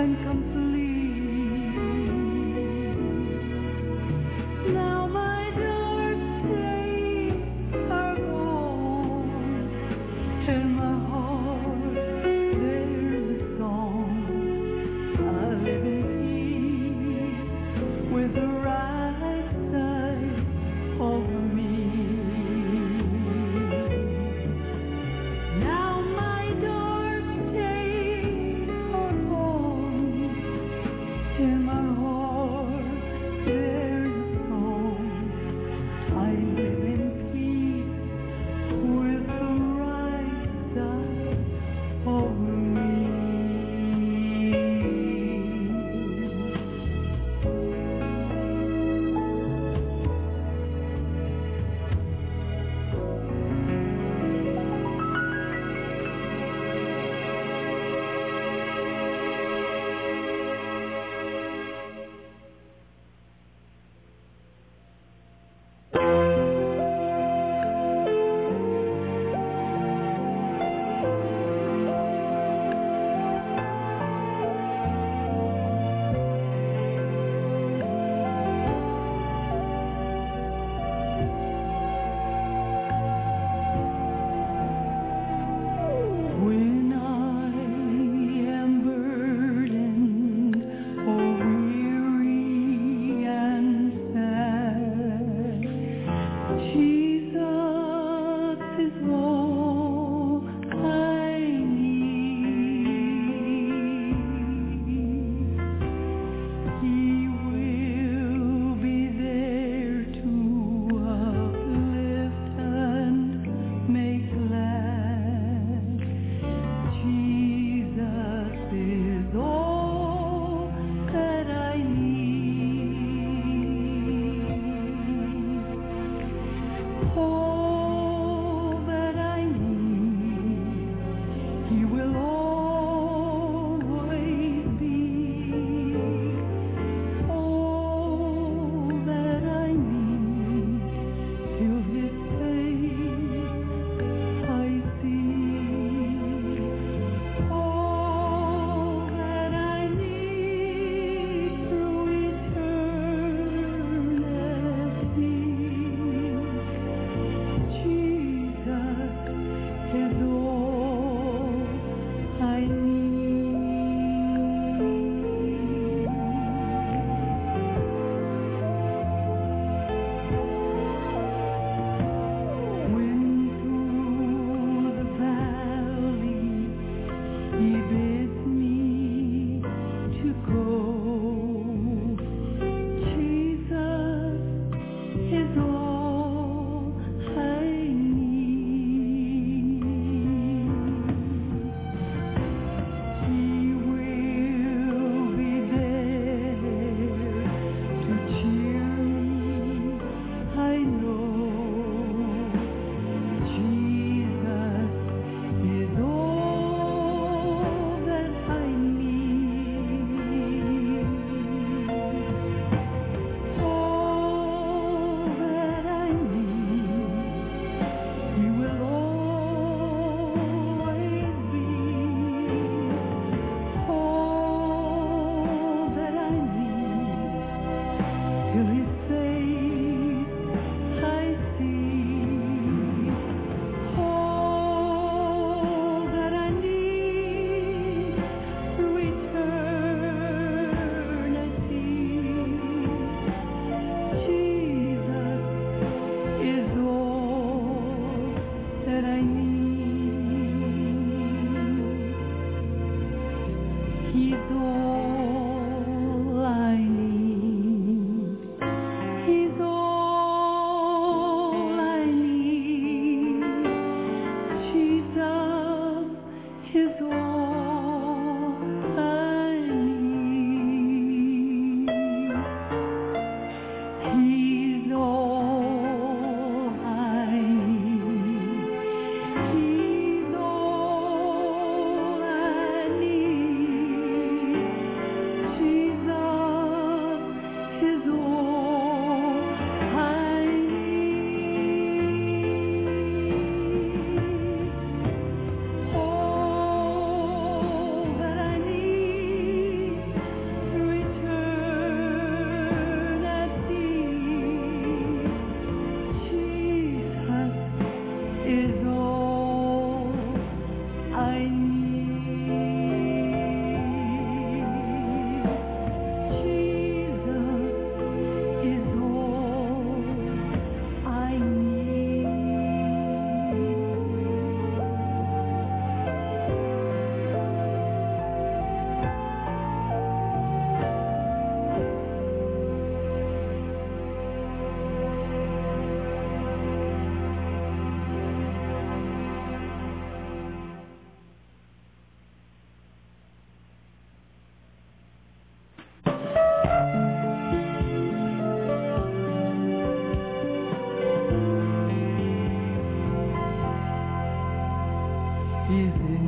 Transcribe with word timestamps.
and 0.00 0.16
complete. 0.24 0.59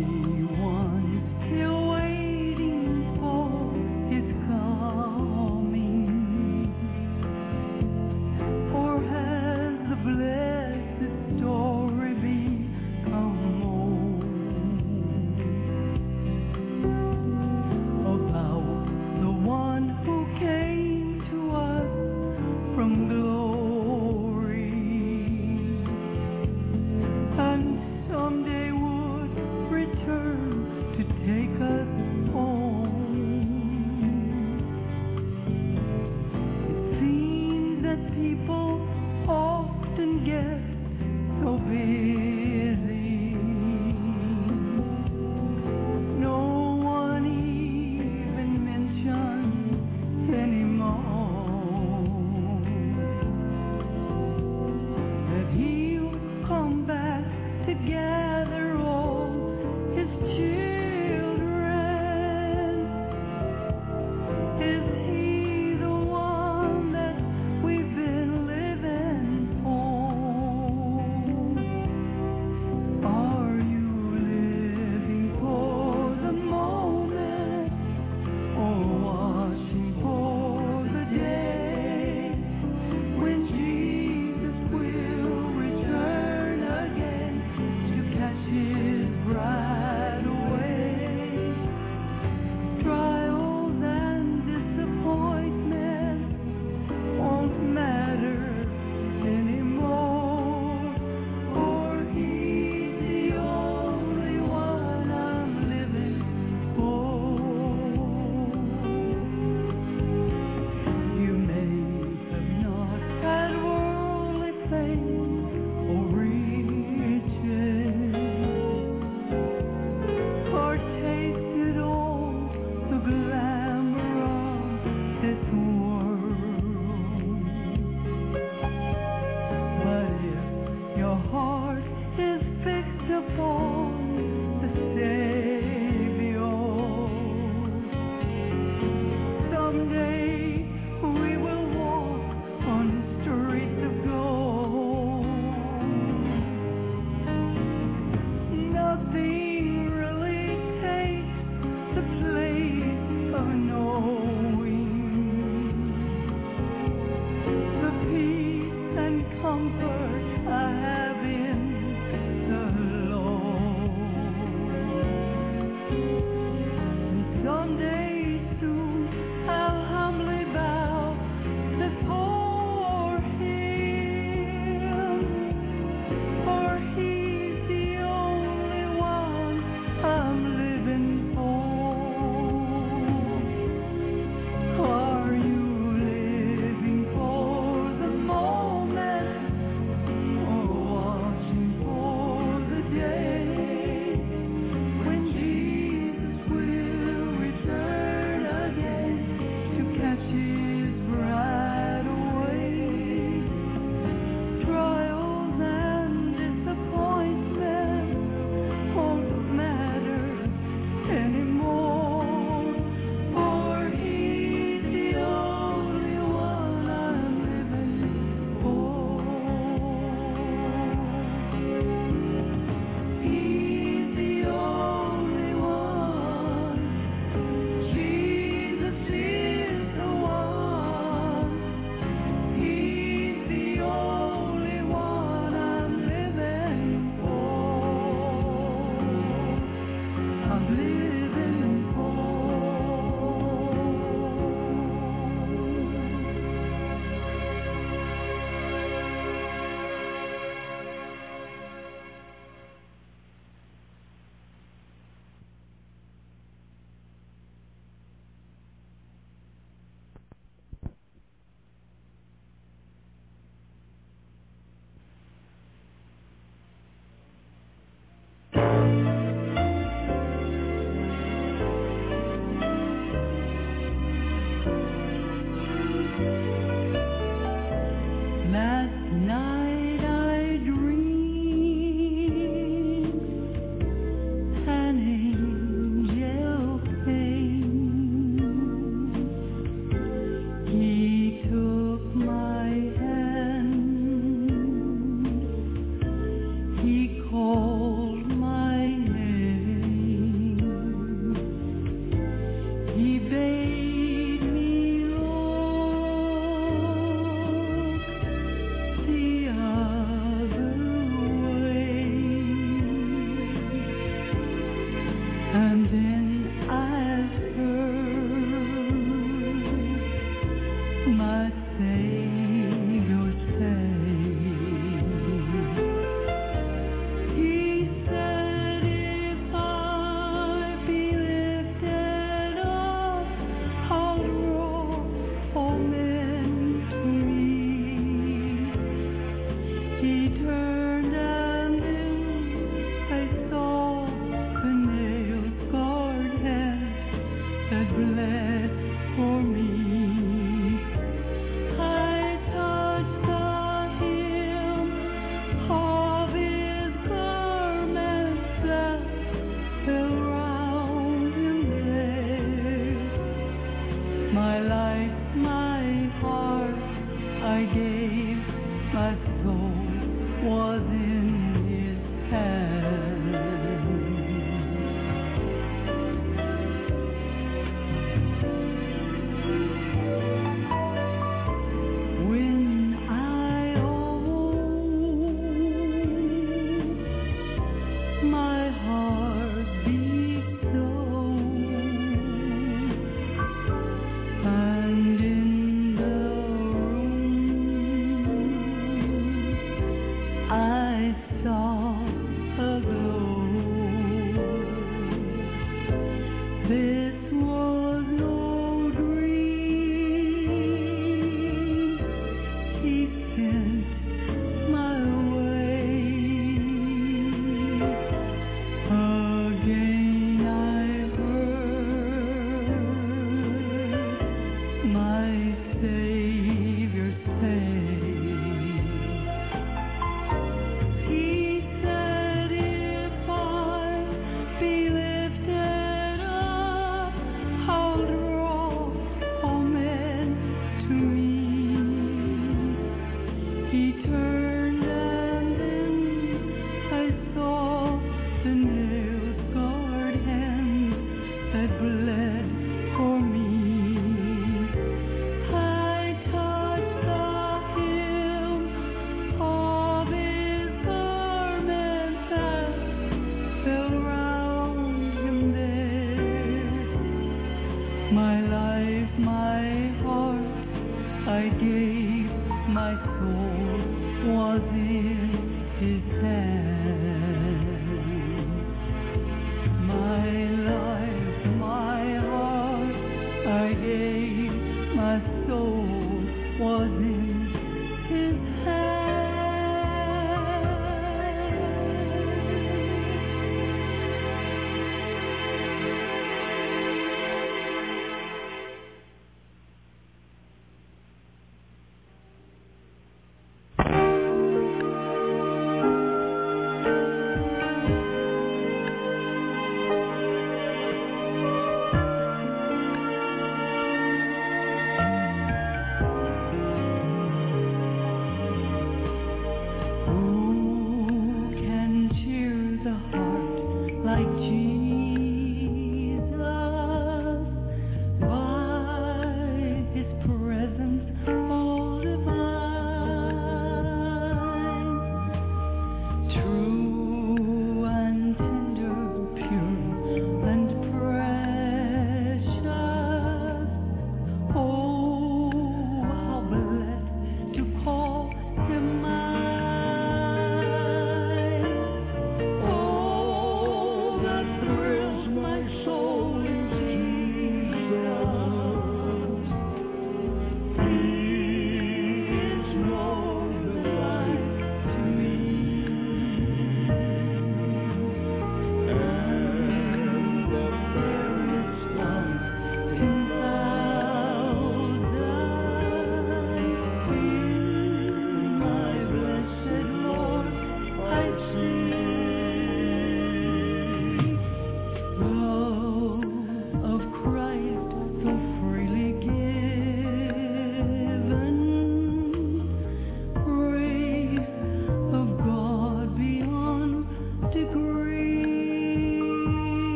me. 0.00 0.29